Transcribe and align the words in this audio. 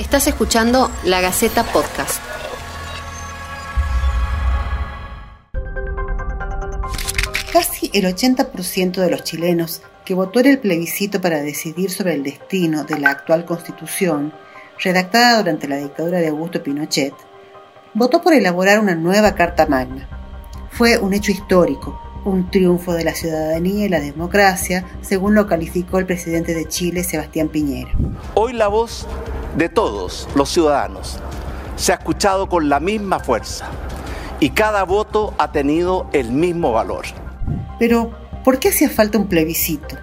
Estás 0.00 0.26
escuchando 0.28 0.90
La 1.04 1.20
Gaceta 1.20 1.62
Podcast. 1.62 2.22
Casi 7.52 7.90
el 7.92 8.06
80% 8.06 8.92
de 8.92 9.10
los 9.10 9.24
chilenos 9.24 9.82
que 10.06 10.14
votó 10.14 10.40
en 10.40 10.46
el 10.46 10.58
plebiscito 10.58 11.20
para 11.20 11.42
decidir 11.42 11.90
sobre 11.90 12.14
el 12.14 12.22
destino 12.22 12.84
de 12.84 12.98
la 12.98 13.10
actual 13.10 13.44
constitución, 13.44 14.32
redactada 14.78 15.36
durante 15.36 15.68
la 15.68 15.76
dictadura 15.76 16.18
de 16.18 16.28
Augusto 16.28 16.62
Pinochet, 16.62 17.12
votó 17.92 18.22
por 18.22 18.32
elaborar 18.32 18.80
una 18.80 18.94
nueva 18.94 19.34
Carta 19.34 19.66
Magna. 19.66 20.08
Fue 20.70 20.96
un 20.96 21.12
hecho 21.12 21.30
histórico, 21.30 22.00
un 22.24 22.50
triunfo 22.50 22.94
de 22.94 23.04
la 23.04 23.14
ciudadanía 23.14 23.84
y 23.84 23.90
la 23.90 24.00
democracia, 24.00 24.86
según 25.02 25.34
lo 25.34 25.46
calificó 25.46 25.98
el 25.98 26.06
presidente 26.06 26.54
de 26.54 26.66
Chile, 26.66 27.04
Sebastián 27.04 27.50
Piñera. 27.50 27.92
Hoy 28.32 28.54
la 28.54 28.68
voz 28.68 29.06
de 29.56 29.68
todos 29.68 30.28
los 30.34 30.48
ciudadanos 30.48 31.18
se 31.76 31.92
ha 31.92 31.96
escuchado 31.96 32.48
con 32.48 32.68
la 32.68 32.78
misma 32.78 33.20
fuerza 33.20 33.66
y 34.38 34.50
cada 34.50 34.84
voto 34.84 35.34
ha 35.38 35.50
tenido 35.50 36.08
el 36.12 36.30
mismo 36.30 36.72
valor. 36.72 37.06
Pero, 37.78 38.12
¿por 38.44 38.58
qué 38.58 38.68
hacía 38.68 38.90
falta 38.90 39.18
un 39.18 39.28
plebiscito? 39.28 39.96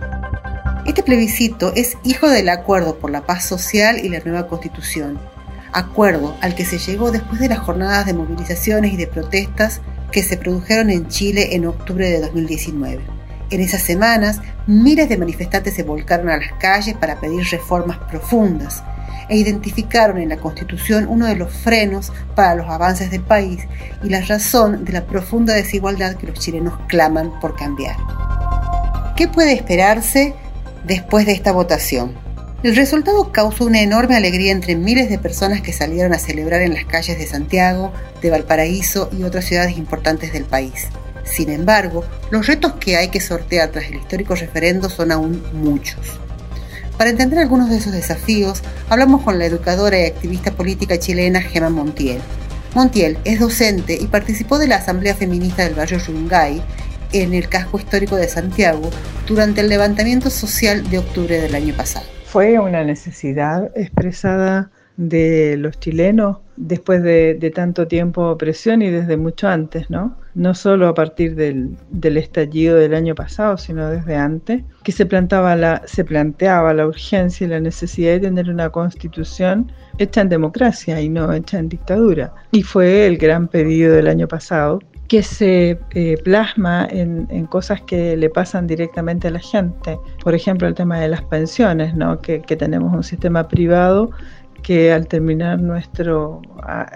Este 0.85 1.03
plebiscito 1.03 1.71
es 1.75 1.97
hijo 2.03 2.27
del 2.29 2.49
acuerdo 2.49 2.97
por 2.97 3.11
la 3.11 3.25
paz 3.25 3.45
social 3.45 4.03
y 4.03 4.09
la 4.09 4.19
nueva 4.21 4.47
constitución, 4.47 5.19
acuerdo 5.71 6.35
al 6.41 6.55
que 6.55 6.65
se 6.65 6.79
llegó 6.79 7.11
después 7.11 7.39
de 7.39 7.49
las 7.49 7.59
jornadas 7.59 8.05
de 8.05 8.13
movilizaciones 8.13 8.93
y 8.93 8.97
de 8.97 9.07
protestas 9.07 9.81
que 10.11 10.23
se 10.23 10.37
produjeron 10.37 10.89
en 10.89 11.07
Chile 11.09 11.55
en 11.55 11.67
octubre 11.67 12.09
de 12.09 12.21
2019. 12.21 13.01
En 13.49 13.61
esas 13.61 13.81
semanas, 13.81 14.41
miles 14.65 15.09
de 15.09 15.17
manifestantes 15.17 15.75
se 15.75 15.83
volcaron 15.83 16.29
a 16.29 16.37
las 16.37 16.53
calles 16.59 16.95
para 16.95 17.19
pedir 17.19 17.45
reformas 17.49 17.97
profundas 18.09 18.83
e 19.29 19.37
identificaron 19.37 20.17
en 20.19 20.29
la 20.29 20.37
Constitución 20.37 21.07
uno 21.07 21.25
de 21.25 21.35
los 21.35 21.51
frenos 21.51 22.11
para 22.35 22.55
los 22.55 22.69
avances 22.69 23.11
del 23.11 23.21
país 23.21 23.67
y 24.03 24.09
la 24.09 24.21
razón 24.21 24.85
de 24.85 24.93
la 24.93 25.05
profunda 25.05 25.53
desigualdad 25.53 26.15
que 26.15 26.27
los 26.27 26.39
chilenos 26.39 26.73
claman 26.87 27.39
por 27.39 27.55
cambiar. 27.55 27.95
¿Qué 29.15 29.27
puede 29.27 29.53
esperarse 29.53 30.35
después 30.85 31.25
de 31.25 31.33
esta 31.33 31.51
votación? 31.51 32.13
El 32.63 32.75
resultado 32.75 33.31
causó 33.31 33.65
una 33.65 33.81
enorme 33.81 34.15
alegría 34.15 34.51
entre 34.51 34.75
miles 34.75 35.09
de 35.09 35.19
personas 35.19 35.61
que 35.61 35.73
salieron 35.73 36.13
a 36.13 36.19
celebrar 36.19 36.61
en 36.61 36.73
las 36.73 36.85
calles 36.85 37.19
de 37.19 37.27
Santiago, 37.27 37.93
de 38.21 38.31
Valparaíso 38.31 39.09
y 39.11 39.23
otras 39.23 39.45
ciudades 39.45 39.77
importantes 39.77 40.33
del 40.33 40.45
país. 40.45 40.87
Sin 41.23 41.49
embargo, 41.49 42.03
los 42.31 42.47
retos 42.47 42.73
que 42.73 42.97
hay 42.97 43.09
que 43.09 43.19
sortear 43.19 43.69
tras 43.69 43.85
el 43.85 43.95
histórico 43.95 44.33
referendo 44.33 44.89
son 44.89 45.11
aún 45.11 45.43
muchos. 45.53 46.19
Para 46.97 47.09
entender 47.09 47.39
algunos 47.39 47.69
de 47.69 47.77
esos 47.77 47.93
desafíos, 47.93 48.63
hablamos 48.89 49.21
con 49.21 49.37
la 49.39 49.45
educadora 49.45 49.99
y 49.99 50.05
activista 50.05 50.51
política 50.51 50.97
chilena 50.97 51.41
Gemma 51.41 51.69
Montiel. 51.69 52.19
Montiel 52.73 53.17
es 53.23 53.39
docente 53.39 53.97
y 53.99 54.07
participó 54.07 54.57
de 54.57 54.67
la 54.67 54.77
Asamblea 54.77 55.15
Feminista 55.15 55.63
del 55.63 55.75
barrio 55.75 55.99
Yungay 55.99 56.61
en 57.13 57.33
el 57.33 57.47
casco 57.49 57.79
histórico 57.79 58.15
de 58.15 58.27
Santiago 58.27 58.89
durante 59.27 59.61
el 59.61 59.69
levantamiento 59.69 60.29
social 60.29 60.89
de 60.89 60.99
octubre 60.99 61.39
del 61.39 61.55
año 61.55 61.73
pasado 61.75 62.05
fue 62.27 62.59
una 62.59 62.83
necesidad 62.83 63.71
expresada 63.75 64.69
de 64.97 65.55
los 65.57 65.79
chilenos 65.79 66.37
después 66.55 67.03
de, 67.03 67.51
tanto 67.53 67.87
tiempo 67.87 68.25
de 68.25 68.31
opresión 68.31 68.81
y 68.81 68.89
desde 68.89 69.15
mucho 69.15 69.47
antes, 69.47 69.89
¿no? 69.89 70.17
No 70.33 70.55
solo 70.55 70.87
a 70.87 70.93
partir 70.93 71.35
del, 71.35 71.77
estallido 72.17 72.75
del 72.77 72.95
año 72.95 73.15
pasado, 73.15 73.57
sino 73.57 73.89
desde 73.89 74.15
antes, 74.15 74.63
que 74.83 74.91
se, 74.91 75.05
plantaba 75.05 75.55
la, 75.55 75.83
se 75.85 76.03
planteaba 76.03 76.73
la 76.73 76.87
urgencia 76.87 77.45
y 77.45 77.49
la 77.49 77.59
necesidad 77.59 78.13
de 78.13 78.21
tener 78.21 78.49
una 78.49 78.69
constitución 78.69 79.71
hecha 79.99 80.21
en 80.21 80.29
democracia 80.29 80.99
y 80.99 81.09
no 81.09 81.31
hecha 81.31 81.59
en 81.59 81.69
dictadura. 81.69 82.33
Y 82.51 82.63
fue 82.63 83.05
el 83.05 83.17
gran 83.17 83.47
pedido 83.47 83.93
del 83.93 84.07
año 84.07 84.27
pasado, 84.27 84.79
que 85.07 85.23
se 85.23 85.79
eh, 85.91 86.17
plasma 86.23 86.87
en, 86.89 87.45
cosas 87.45 87.81
que 87.81 88.17
le 88.17 88.29
pasan 88.29 88.67
directamente 88.67 89.29
a 89.29 89.31
la 89.31 89.39
gente. 89.39 89.97
Por 90.21 90.35
ejemplo, 90.35 90.67
el 90.67 90.73
tema 90.73 90.99
de 90.99 91.07
las 91.07 91.21
pensiones, 91.23 91.95
¿no? 91.95 92.19
que, 92.19 92.39
tenemos 92.39 92.93
un 92.93 93.03
sistema 93.03 93.47
privado 93.47 94.11
que 94.63 94.91
al 94.91 95.07
terminar 95.07 95.61
nuestro, 95.61 96.41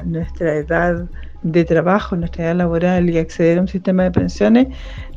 nuestra 0.05 0.55
edad 0.55 1.07
de 1.43 1.65
trabajo, 1.65 2.15
nuestra 2.15 2.45
edad 2.45 2.55
laboral 2.55 3.09
y 3.09 3.17
acceder 3.17 3.57
a 3.57 3.61
un 3.61 3.67
sistema 3.67 4.03
de 4.03 4.11
pensiones, 4.11 4.67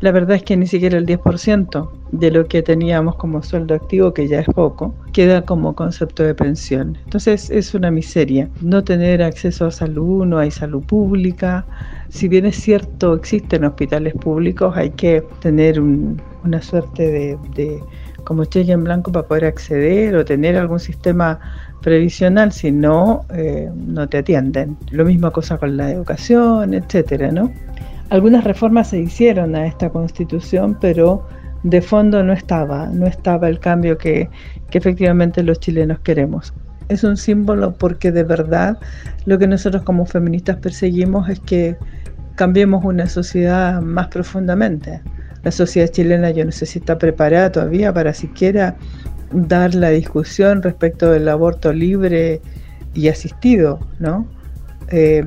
la 0.01 0.11
verdad 0.11 0.37
es 0.37 0.43
que 0.43 0.57
ni 0.57 0.67
siquiera 0.67 0.97
el 0.97 1.07
10% 1.07 1.91
de 2.13 2.31
lo 2.31 2.47
que 2.47 2.63
teníamos 2.63 3.17
como 3.17 3.43
sueldo 3.43 3.75
activo, 3.75 4.15
que 4.15 4.27
ya 4.27 4.41
es 4.41 4.47
poco, 4.47 4.95
queda 5.13 5.43
como 5.43 5.75
concepto 5.75 6.23
de 6.23 6.35
pensión. 6.35 6.97
Entonces 7.05 7.51
es 7.51 7.75
una 7.75 7.91
miseria. 7.91 8.49
No 8.63 8.83
tener 8.83 9.23
acceso 9.23 9.67
a 9.67 9.71
salud, 9.71 10.25
no 10.25 10.39
hay 10.39 10.51
salud 10.51 10.83
pública. 10.85 11.67
Si 12.09 12.29
bien 12.29 12.47
es 12.47 12.57
cierto, 12.57 13.15
existen 13.15 13.65
hospitales 13.65 14.15
públicos, 14.15 14.75
hay 14.77 14.91
que 14.91 15.23
tener 15.41 15.81
una 15.81 16.63
suerte 16.63 17.11
de, 17.11 17.39
de 17.55 17.81
como 18.25 18.45
cheque 18.47 18.73
en 18.73 18.85
blanco 18.85 19.13
para 19.13 19.27
poder 19.27 19.45
acceder 19.45 20.17
o 20.17 20.25
tener 20.25 20.57
algún 20.57 20.81
sistema 20.81 21.39
previsional, 21.85 22.51
si 22.51 22.73
no, 22.73 23.27
eh, 23.35 23.71
no 23.75 24.09
te 24.09 24.19
atienden. 24.19 24.79
Lo 24.91 25.05
mismo 25.05 25.31
cosa 25.31 25.59
con 25.59 25.77
la 25.77 25.91
educación, 25.91 26.73
etcétera, 26.73 27.31
¿no? 27.31 27.53
Algunas 28.09 28.43
reformas 28.43 28.89
se 28.89 29.01
hicieron 29.01 29.55
a 29.55 29.67
esta 29.67 29.91
constitución, 29.91 30.79
pero 30.81 31.29
de 31.63 31.83
fondo 31.83 32.25
no 32.25 32.33
estaba, 32.33 32.87
no 32.87 33.07
estaba 33.07 33.51
el 33.51 33.59
cambio 33.59 33.99
que, 33.99 34.31
que 34.71 34.79
efectivamente 34.79 35.43
los 35.43 35.61
chilenos 35.61 35.99
queremos. 36.01 36.55
Es 36.89 37.05
un 37.05 37.19
símbolo 37.19 37.75
porque 37.75 38.11
de 38.11 38.25
verdad 38.25 38.79
lo 39.27 39.39
que 39.39 39.47
nosotros 39.47 39.83
como 39.83 40.07
feministas 40.07 40.57
perseguimos 40.57 41.29
es 41.29 41.41
que 41.41 41.77
cambiemos 42.35 42.83
una 42.83 43.07
sociedad 43.09 43.83
más 43.83 44.09
profundamente. 44.09 45.03
La 45.43 45.51
sociedad 45.51 45.89
chilena 45.89 46.31
yo 46.31 46.47
no 46.47 46.53
sé 46.53 46.65
si 46.65 46.79
está 46.79 46.97
preparada 46.97 47.53
todavía 47.53 47.93
para 47.93 48.15
siquiera 48.15 48.75
dar 49.35 49.75
la 49.75 49.91
discusión 49.91 50.63
respecto 50.63 51.11
del 51.11 51.29
aborto 51.29 51.73
libre 51.73 52.41
y 52.95 53.09
asistido, 53.09 53.81
¿no? 53.99 54.27
Eh, 54.89 55.25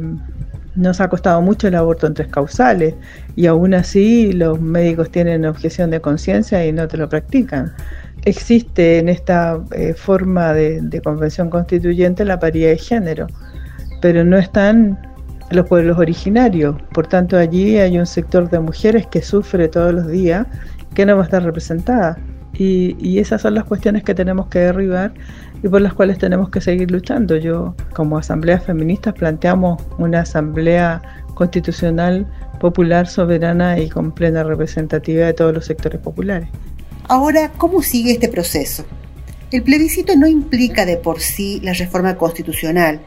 nos 0.76 1.02
ha 1.02 1.10
costado 1.10 1.42
mucho 1.42 1.68
el 1.68 1.76
aborto 1.76 2.08
en 2.08 2.14
tres 2.14 2.28
causales 2.28 2.94
y 3.36 3.48
aún 3.48 3.74
así 3.74 4.32
los 4.32 4.62
médicos 4.62 5.10
tienen 5.10 5.46
objeción 5.46 5.90
de 5.90 6.00
conciencia 6.00 6.66
y 6.66 6.72
no 6.72 6.88
te 6.88 6.98
lo 6.98 7.10
practican. 7.10 7.74
Existe 8.26 9.00
en 9.00 9.10
esta 9.10 9.60
eh, 9.72 9.94
forma 9.94 10.54
de, 10.54 10.82
de, 10.82 11.02
convención 11.02 11.50
constituyente 11.50 12.26
la 12.26 12.40
paridad 12.40 12.70
de 12.70 12.78
género, 12.78 13.28
pero 14.02 14.24
no 14.24 14.38
están 14.38 15.00
los 15.50 15.68
pueblos 15.68 15.98
originarios. 15.98 16.76
Por 16.94 17.08
tanto, 17.08 17.38
allí 17.38 17.78
hay 17.78 17.98
un 17.98 18.06
sector 18.06 18.50
de 18.50 18.60
mujeres 18.60 19.08
que 19.08 19.22
sufre 19.22 19.68
todos 19.68 19.94
los 19.94 20.08
días 20.08 20.46
que 20.94 21.06
no 21.06 21.16
va 21.16 21.24
a 21.24 21.26
estar 21.26 21.44
representada. 21.44 22.18
Y, 22.60 23.20
esas 23.20 23.44
son 23.44 23.54
las 23.54 23.66
cuestiones 23.66 24.04
que 24.04 24.16
tenemos 24.16 24.48
que 24.48 24.60
derribar 24.60 25.14
y 25.62 25.68
por 25.68 25.82
las 25.82 25.94
cuales 25.94 26.18
tenemos 26.18 26.50
que 26.50 26.60
seguir 26.60 26.90
luchando. 26.90 27.38
Yo, 27.38 27.76
como 27.94 28.18
Asamblea 28.18 28.60
Feministas, 28.60 29.14
planteamos 29.14 29.82
una 30.00 30.22
Asamblea 30.22 31.02
Constitucional 31.36 32.26
popular, 32.60 33.08
soberana 33.08 33.80
y 33.80 33.90
con 33.90 34.12
plena 34.12 34.44
representatividad 34.44 35.28
de 35.28 35.34
todos 35.34 35.54
los 35.54 35.66
sectores 35.66 36.02
populares. 36.02 36.50
Ahora, 37.08 37.52
¿cómo 37.58 37.84
sigue 37.84 38.14
este 38.14 38.28
proceso? 38.28 38.86
El 39.52 39.62
plebiscito 39.62 40.16
no 40.16 40.28
implica 40.28 40.86
de 40.86 40.98
por 40.98 41.22
sí 41.22 41.62
la 41.64 41.74
reforma 41.74 42.18
constitucional, 42.18 43.00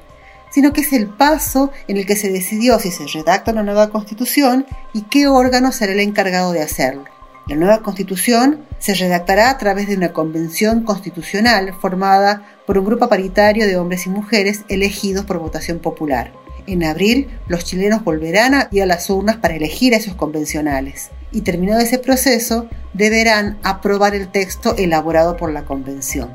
sino 0.50 0.72
que 0.72 0.80
es 0.82 0.92
el 0.92 1.08
paso 1.08 1.70
en 1.88 1.96
el 1.96 2.06
que 2.06 2.16
se 2.16 2.30
decidió 2.30 2.78
si 2.78 2.90
se 2.90 3.06
redacta 3.06 3.52
una 3.52 3.62
nueva 3.62 3.90
constitución 3.90 4.64
y 4.94 5.02
qué 5.02 5.26
órgano 5.26 5.72
será 5.72 5.92
el 5.92 6.00
encargado 6.00 6.52
de 6.52 6.62
hacerlo. 6.62 7.04
La 7.50 7.56
nueva 7.56 7.82
constitución 7.82 8.60
se 8.78 8.94
redactará 8.94 9.50
a 9.50 9.58
través 9.58 9.88
de 9.88 9.96
una 9.96 10.12
convención 10.12 10.84
constitucional 10.84 11.74
formada 11.80 12.44
por 12.64 12.78
un 12.78 12.84
grupo 12.84 13.08
paritario 13.08 13.66
de 13.66 13.76
hombres 13.76 14.06
y 14.06 14.08
mujeres 14.08 14.60
elegidos 14.68 15.24
por 15.24 15.40
votación 15.40 15.80
popular. 15.80 16.32
En 16.68 16.84
abril, 16.84 17.28
los 17.48 17.64
chilenos 17.64 18.04
volverán 18.04 18.54
a 18.54 18.68
ir 18.70 18.84
a 18.84 18.86
las 18.86 19.10
urnas 19.10 19.38
para 19.38 19.56
elegir 19.56 19.94
a 19.94 19.96
esos 19.96 20.14
convencionales 20.14 21.10
y 21.32 21.40
terminado 21.40 21.80
ese 21.80 21.98
proceso, 21.98 22.68
deberán 22.94 23.58
aprobar 23.64 24.14
el 24.14 24.28
texto 24.28 24.76
elaborado 24.76 25.36
por 25.36 25.50
la 25.50 25.64
convención. 25.64 26.30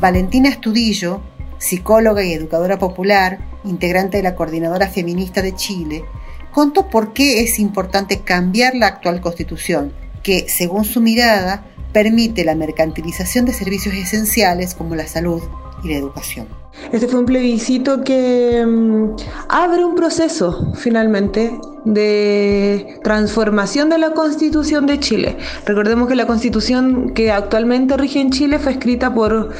Valentina 0.00 0.48
Estudillo, 0.48 1.22
psicóloga 1.58 2.24
y 2.24 2.32
educadora 2.32 2.76
popular, 2.76 3.38
integrante 3.62 4.16
de 4.16 4.24
la 4.24 4.34
Coordinadora 4.34 4.88
Feminista 4.88 5.42
de 5.42 5.54
Chile, 5.54 6.04
contó 6.50 6.90
por 6.90 7.12
qué 7.12 7.44
es 7.44 7.60
importante 7.60 8.22
cambiar 8.22 8.74
la 8.74 8.88
actual 8.88 9.20
constitución 9.20 9.92
que, 10.22 10.48
según 10.48 10.84
su 10.84 11.00
mirada, 11.00 11.64
permite 11.92 12.44
la 12.44 12.54
mercantilización 12.54 13.44
de 13.44 13.52
servicios 13.52 13.94
esenciales 13.94 14.74
como 14.74 14.94
la 14.94 15.06
salud 15.06 15.42
y 15.82 15.88
la 15.88 15.96
educación. 15.96 16.46
Este 16.92 17.06
fue 17.08 17.20
un 17.20 17.26
plebiscito 17.26 18.02
que 18.02 18.64
mm, 18.64 19.16
abre 19.48 19.84
un 19.84 19.94
proceso, 19.94 20.72
finalmente, 20.74 21.52
de 21.84 22.98
transformación 23.02 23.88
de 23.88 23.98
la 23.98 24.12
Constitución 24.12 24.86
de 24.86 25.00
Chile. 25.00 25.36
Recordemos 25.66 26.08
que 26.08 26.14
la 26.14 26.26
Constitución 26.26 27.12
que 27.14 27.30
actualmente 27.30 27.96
rige 27.96 28.20
en 28.20 28.30
Chile 28.30 28.58
fue 28.58 28.72
escrita 28.72 29.12
por, 29.12 29.50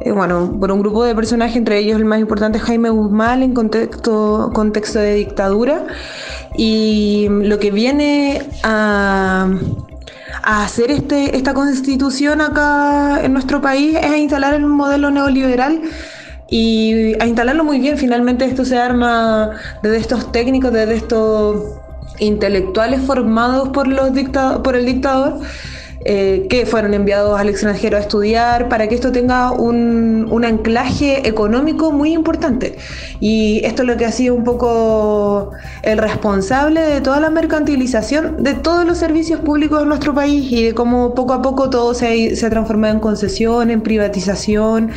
eh, 0.00 0.12
bueno, 0.12 0.56
por 0.58 0.70
un 0.70 0.80
grupo 0.80 1.04
de 1.04 1.14
personajes, 1.14 1.56
entre 1.56 1.78
ellos 1.78 1.98
el 1.98 2.04
más 2.04 2.20
importante 2.20 2.58
Jaime 2.58 2.90
Guzmán 2.90 3.42
en 3.42 3.54
contexto, 3.54 4.50
contexto 4.54 4.98
de 4.98 5.14
dictadura. 5.14 5.86
Y 6.56 7.26
lo 7.28 7.58
que 7.58 7.70
viene 7.70 8.42
a 8.62 9.50
a 10.42 10.64
hacer 10.64 10.90
este, 10.90 11.36
esta 11.36 11.54
constitución 11.54 12.40
acá 12.40 13.20
en 13.22 13.32
nuestro 13.32 13.60
país 13.60 13.96
es 13.96 14.10
a 14.10 14.16
instalar 14.16 14.54
el 14.54 14.66
modelo 14.66 15.10
neoliberal 15.10 15.82
y 16.48 17.20
a 17.20 17.26
instalarlo 17.26 17.64
muy 17.64 17.78
bien. 17.78 17.98
Finalmente 17.98 18.44
esto 18.44 18.64
se 18.64 18.78
arma 18.78 19.50
desde 19.82 19.98
estos 19.98 20.32
técnicos, 20.32 20.72
desde 20.72 20.96
estos 20.96 21.62
intelectuales 22.18 23.00
formados 23.02 23.68
por, 23.70 23.86
los 23.86 24.10
por 24.62 24.76
el 24.76 24.86
dictador 24.86 25.40
eh, 26.04 26.46
que 26.48 26.64
fueron 26.64 26.94
enviados 26.94 27.38
al 27.38 27.48
extranjero 27.48 27.96
a 27.96 28.00
estudiar 28.00 28.68
para 28.68 28.88
que 28.88 28.94
esto 28.94 29.10
tenga 29.10 29.50
un, 29.50 30.28
un, 30.30 30.44
anclaje 30.44 31.28
económico 31.28 31.90
muy 31.90 32.12
importante. 32.12 32.76
Y 33.18 33.60
esto 33.64 33.82
es 33.82 33.88
lo 33.88 33.96
que 33.96 34.06
ha 34.06 34.12
sido 34.12 34.36
un 34.36 34.44
poco 34.44 35.50
el 35.82 35.98
responsable 35.98 36.80
de 36.82 37.00
toda 37.00 37.18
la 37.18 37.30
mercantilización 37.30 38.42
de 38.42 38.54
todos 38.54 38.86
los 38.86 38.98
servicios 38.98 39.40
públicos 39.40 39.80
de 39.80 39.86
nuestro 39.86 40.14
país 40.14 40.50
y 40.52 40.64
de 40.64 40.74
cómo 40.74 41.14
poco 41.14 41.32
a 41.32 41.42
poco 41.42 41.68
todo 41.68 41.94
se, 41.94 42.36
se 42.36 42.46
ha 42.46 42.50
transformado 42.50 42.94
en 42.94 43.00
concesión, 43.00 43.70
en 43.70 43.80
privatización 43.80 44.90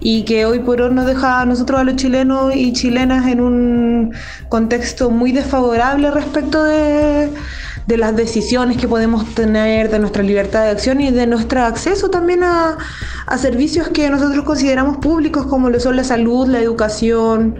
y 0.00 0.24
que 0.24 0.46
hoy 0.46 0.60
por 0.60 0.80
hoy 0.80 0.94
nos 0.94 1.06
deja 1.06 1.40
a 1.40 1.44
nosotros, 1.44 1.80
a 1.80 1.84
los 1.84 1.96
chilenos 1.96 2.54
y 2.54 2.72
chilenas, 2.72 3.26
en 3.26 3.40
un 3.40 4.14
contexto 4.48 5.10
muy 5.10 5.32
desfavorable 5.32 6.10
respecto 6.10 6.64
de 6.64 7.28
de 7.88 7.96
las 7.96 8.14
decisiones 8.14 8.76
que 8.76 8.86
podemos 8.86 9.34
tener, 9.34 9.90
de 9.90 9.98
nuestra 9.98 10.22
libertad 10.22 10.37
de 10.46 10.70
acción 10.70 11.00
y 11.00 11.10
de 11.10 11.26
nuestro 11.26 11.62
acceso 11.62 12.08
también 12.10 12.42
a, 12.44 12.78
servicios 13.38 13.88
que 13.88 14.08
nosotros 14.08 14.44
consideramos 14.44 14.98
públicos 14.98 15.46
como 15.46 15.68
lo 15.68 15.78
son 15.80 15.96
la 15.96 16.04
salud, 16.04 16.48
la 16.48 16.60
educación, 16.60 17.56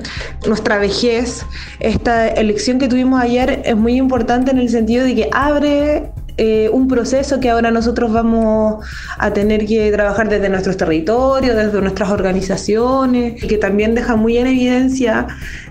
nuestra 0.46 0.78
vejez. 0.78 1.44
Esta 1.78 2.28
elección 2.28 2.78
que 2.78 2.88
tuvimos 2.88 3.20
ayer 3.20 3.62
es 3.64 3.76
muy 3.76 3.96
importante 3.96 4.50
en 4.50 4.58
el 4.58 4.70
sentido 4.70 5.04
de 5.04 5.14
que 5.14 5.30
abre 5.32 6.10
eh, 6.38 6.70
un 6.72 6.88
proceso 6.88 7.40
que 7.40 7.50
ahora 7.50 7.70
nosotros 7.70 8.12
vamos 8.12 8.84
a 9.18 9.32
tener 9.32 9.66
que 9.66 9.90
trabajar 9.92 10.28
desde 10.28 10.48
nuestros 10.48 10.76
territorios, 10.76 11.56
desde 11.56 11.80
nuestras 11.80 12.10
organizaciones, 12.10 13.42
y 13.42 13.46
que 13.46 13.58
también 13.58 13.94
deja 13.94 14.16
muy 14.16 14.38
en 14.38 14.46
evidencia 14.46 15.26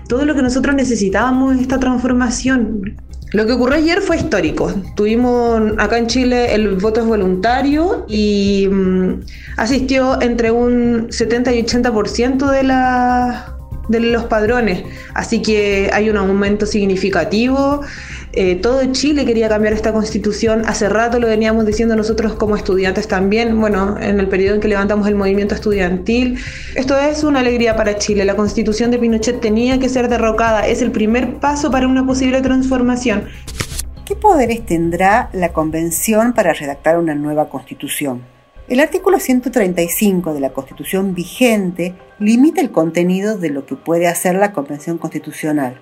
todo 0.08 0.24
lo 0.26 0.34
que 0.34 0.42
nosotros 0.42 0.76
necesitábamos 0.76 1.58
esta 1.58 1.80
transformación. 1.80 2.96
Lo 3.32 3.46
que 3.46 3.52
ocurrió 3.52 3.76
ayer 3.76 4.00
fue 4.00 4.16
histórico. 4.16 4.72
Tuvimos 4.94 5.60
acá 5.78 5.98
en 5.98 6.06
Chile 6.06 6.54
el 6.54 6.76
voto 6.76 7.00
es 7.00 7.06
voluntario 7.06 8.06
y 8.08 8.68
mm, 8.70 9.20
asistió 9.56 10.20
entre 10.22 10.50
un 10.50 11.08
70 11.10 11.52
y 11.52 11.62
80% 11.62 12.50
de 12.50 12.62
la 12.62 13.54
de 13.88 14.00
los 14.00 14.24
padrones. 14.24 14.84
Así 15.14 15.42
que 15.42 15.90
hay 15.92 16.10
un 16.10 16.16
aumento 16.16 16.66
significativo. 16.66 17.82
Eh, 18.32 18.56
todo 18.56 18.84
Chile 18.92 19.24
quería 19.24 19.48
cambiar 19.48 19.72
esta 19.72 19.92
constitución. 19.92 20.62
Hace 20.66 20.88
rato 20.88 21.18
lo 21.18 21.26
veníamos 21.26 21.64
diciendo 21.66 21.96
nosotros 21.96 22.34
como 22.34 22.56
estudiantes 22.56 23.08
también, 23.08 23.58
bueno, 23.58 23.96
en 24.00 24.20
el 24.20 24.28
periodo 24.28 24.56
en 24.56 24.60
que 24.60 24.68
levantamos 24.68 25.08
el 25.08 25.14
movimiento 25.14 25.54
estudiantil. 25.54 26.38
Esto 26.74 26.98
es 26.98 27.24
una 27.24 27.40
alegría 27.40 27.76
para 27.76 27.96
Chile. 27.96 28.24
La 28.24 28.36
constitución 28.36 28.90
de 28.90 28.98
Pinochet 28.98 29.40
tenía 29.40 29.78
que 29.78 29.88
ser 29.88 30.08
derrocada. 30.08 30.66
Es 30.66 30.82
el 30.82 30.90
primer 30.90 31.36
paso 31.36 31.70
para 31.70 31.88
una 31.88 32.06
posible 32.06 32.42
transformación. 32.42 33.24
¿Qué 34.04 34.16
poderes 34.16 34.64
tendrá 34.64 35.30
la 35.32 35.52
convención 35.52 36.32
para 36.32 36.52
redactar 36.52 36.98
una 36.98 37.14
nueva 37.14 37.48
constitución? 37.48 38.22
El 38.68 38.80
artículo 38.80 39.18
135 39.18 40.34
de 40.34 40.40
la 40.40 40.50
Constitución 40.50 41.14
vigente 41.14 41.94
limita 42.18 42.60
el 42.60 42.70
contenido 42.70 43.38
de 43.38 43.48
lo 43.48 43.64
que 43.64 43.76
puede 43.76 44.06
hacer 44.06 44.34
la 44.34 44.52
Convención 44.52 44.98
Constitucional. 44.98 45.80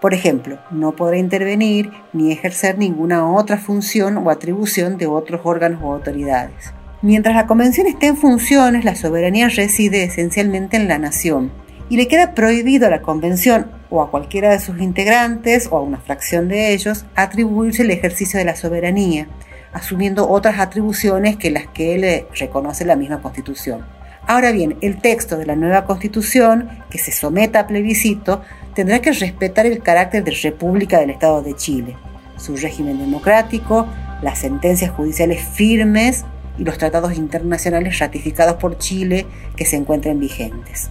Por 0.00 0.14
ejemplo, 0.14 0.58
no 0.70 0.92
podrá 0.92 1.18
intervenir 1.18 1.90
ni 2.12 2.32
ejercer 2.32 2.78
ninguna 2.78 3.30
otra 3.30 3.58
función 3.58 4.16
o 4.16 4.30
atribución 4.30 4.96
de 4.96 5.06
otros 5.06 5.42
órganos 5.44 5.80
o 5.82 5.92
autoridades. 5.92 6.72
Mientras 7.02 7.34
la 7.34 7.46
Convención 7.46 7.86
esté 7.86 8.06
en 8.06 8.16
funciones, 8.16 8.84
la 8.84 8.96
soberanía 8.96 9.48
reside 9.48 10.04
esencialmente 10.04 10.76
en 10.76 10.88
la 10.88 10.98
nación 10.98 11.52
y 11.88 11.96
le 11.96 12.08
queda 12.08 12.34
prohibido 12.34 12.86
a 12.86 12.90
la 12.90 13.02
Convención 13.02 13.70
o 13.90 14.02
a 14.02 14.10
cualquiera 14.10 14.50
de 14.50 14.60
sus 14.60 14.80
integrantes 14.80 15.68
o 15.70 15.76
a 15.76 15.82
una 15.82 15.98
fracción 15.98 16.48
de 16.48 16.72
ellos 16.72 17.04
atribuirse 17.14 17.82
el 17.82 17.90
ejercicio 17.90 18.38
de 18.38 18.44
la 18.44 18.56
soberanía 18.56 19.28
asumiendo 19.72 20.28
otras 20.28 20.58
atribuciones 20.58 21.36
que 21.36 21.50
las 21.50 21.66
que 21.68 21.96
le 21.98 22.26
reconoce 22.38 22.84
la 22.84 22.96
misma 22.96 23.22
Constitución. 23.22 23.84
Ahora 24.30 24.52
bien, 24.52 24.76
el 24.80 24.98
texto 24.98 25.36
de 25.36 25.44
la 25.44 25.56
nueva 25.56 25.86
Constitución, 25.86 26.68
que 26.88 26.98
se 26.98 27.10
someta 27.10 27.58
a 27.58 27.66
plebiscito, 27.66 28.42
tendrá 28.76 29.00
que 29.00 29.10
respetar 29.10 29.66
el 29.66 29.82
carácter 29.82 30.22
de 30.22 30.30
República 30.30 31.00
del 31.00 31.10
Estado 31.10 31.42
de 31.42 31.56
Chile, 31.56 31.96
su 32.36 32.54
régimen 32.54 33.00
democrático, 33.00 33.88
las 34.22 34.38
sentencias 34.38 34.92
judiciales 34.92 35.42
firmes 35.42 36.24
y 36.58 36.62
los 36.62 36.78
tratados 36.78 37.16
internacionales 37.16 37.98
ratificados 37.98 38.54
por 38.54 38.78
Chile 38.78 39.26
que 39.56 39.64
se 39.64 39.74
encuentren 39.74 40.20
vigentes. 40.20 40.90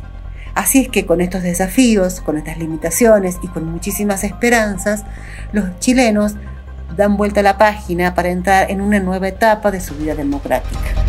Así 0.54 0.82
es 0.82 0.90
que 0.90 1.06
con 1.06 1.22
estos 1.22 1.42
desafíos, 1.42 2.20
con 2.20 2.38
estas 2.38 2.58
limitaciones 2.58 3.38
y 3.42 3.48
con 3.48 3.64
muchísimas 3.64 4.26
esperanzas, 4.26 5.06
los 5.54 5.80
chilenos 5.80 6.36
dan 6.98 7.16
vuelta 7.16 7.40
a 7.40 7.44
la 7.44 7.58
página 7.58 8.16
para 8.16 8.32
entrar 8.32 8.70
en 8.70 8.82
una 8.82 9.00
nueva 9.00 9.30
etapa 9.30 9.72
de 9.72 9.80
su 9.80 9.96
vida 9.96 10.14
democrática. 10.14 11.09